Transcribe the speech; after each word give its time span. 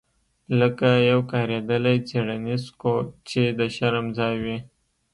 لکه 0.59 0.87
یو 1.11 1.19
کاریدلی 1.31 1.97
څیړنیز 2.07 2.63
کوچ 2.81 3.07
چې 3.29 3.41
د 3.59 3.61
شرم 3.75 4.05
ځای 4.17 4.35
وي 4.43 4.57